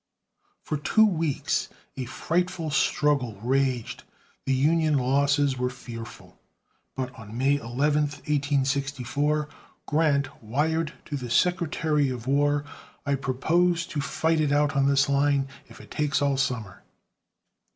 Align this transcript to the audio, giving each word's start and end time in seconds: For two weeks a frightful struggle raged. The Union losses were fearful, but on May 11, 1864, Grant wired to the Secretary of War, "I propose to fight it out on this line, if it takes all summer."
For 0.63 0.77
two 0.77 1.05
weeks 1.05 1.69
a 1.95 2.05
frightful 2.05 2.71
struggle 2.71 3.39
raged. 3.43 4.03
The 4.47 4.53
Union 4.55 4.97
losses 4.97 5.59
were 5.59 5.69
fearful, 5.69 6.39
but 6.95 7.13
on 7.19 7.37
May 7.37 7.57
11, 7.57 8.01
1864, 8.25 9.47
Grant 9.85 10.43
wired 10.43 10.93
to 11.05 11.15
the 11.15 11.29
Secretary 11.29 12.09
of 12.09 12.25
War, 12.25 12.65
"I 13.05 13.13
propose 13.13 13.85
to 13.85 14.01
fight 14.01 14.39
it 14.41 14.51
out 14.51 14.75
on 14.75 14.87
this 14.87 15.07
line, 15.07 15.47
if 15.69 15.79
it 15.79 15.91
takes 15.91 16.19
all 16.19 16.35
summer." 16.35 16.81